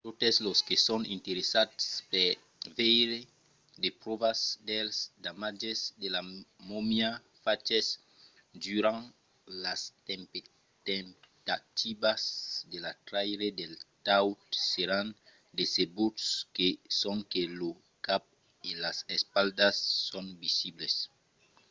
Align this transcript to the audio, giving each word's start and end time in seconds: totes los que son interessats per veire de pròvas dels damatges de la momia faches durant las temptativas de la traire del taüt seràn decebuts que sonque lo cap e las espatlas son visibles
totes 0.07 0.35
los 0.45 0.59
que 0.67 0.75
son 0.87 1.01
interessats 1.17 1.83
per 2.11 2.29
veire 2.79 3.17
de 3.81 3.89
pròvas 4.01 4.39
dels 4.69 4.97
damatges 5.25 5.79
de 6.01 6.07
la 6.15 6.21
momia 6.69 7.11
faches 7.43 7.87
durant 8.65 9.03
las 9.65 9.81
temptativas 10.89 12.21
de 12.71 12.77
la 12.85 12.93
traire 13.07 13.47
del 13.59 13.73
taüt 14.07 14.41
seràn 14.73 15.07
decebuts 15.59 16.23
que 16.55 16.67
sonque 17.01 17.41
lo 17.59 17.69
cap 18.07 18.23
e 18.69 18.71
las 18.83 18.97
espatlas 19.17 19.75
son 20.09 20.25
visibles 20.43 20.93